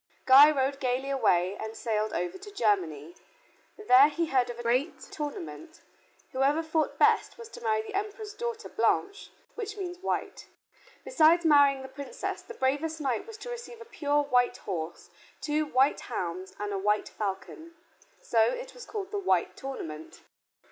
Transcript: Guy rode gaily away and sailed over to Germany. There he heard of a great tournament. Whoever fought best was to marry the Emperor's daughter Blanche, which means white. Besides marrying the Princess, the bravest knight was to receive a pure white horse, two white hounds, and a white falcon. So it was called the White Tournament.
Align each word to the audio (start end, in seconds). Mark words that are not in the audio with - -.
Guy 0.25 0.49
rode 0.49 0.79
gaily 0.79 1.11
away 1.11 1.55
and 1.57 1.77
sailed 1.77 2.11
over 2.11 2.35
to 2.39 2.49
Germany. 2.51 3.13
There 3.77 4.09
he 4.09 4.25
heard 4.25 4.49
of 4.49 4.57
a 4.57 4.63
great 4.63 4.99
tournament. 4.99 5.81
Whoever 6.31 6.63
fought 6.63 6.97
best 6.97 7.37
was 7.37 7.49
to 7.49 7.61
marry 7.61 7.83
the 7.83 7.93
Emperor's 7.93 8.33
daughter 8.33 8.67
Blanche, 8.67 9.29
which 9.53 9.77
means 9.77 9.99
white. 9.99 10.47
Besides 11.03 11.45
marrying 11.45 11.83
the 11.83 11.87
Princess, 11.87 12.41
the 12.41 12.55
bravest 12.55 12.99
knight 12.99 13.27
was 13.27 13.37
to 13.37 13.51
receive 13.51 13.79
a 13.79 13.85
pure 13.85 14.23
white 14.23 14.57
horse, 14.57 15.11
two 15.39 15.67
white 15.67 15.99
hounds, 15.99 16.55
and 16.59 16.73
a 16.73 16.79
white 16.79 17.07
falcon. 17.09 17.75
So 18.19 18.39
it 18.41 18.73
was 18.73 18.87
called 18.87 19.11
the 19.11 19.19
White 19.19 19.55
Tournament. 19.55 20.23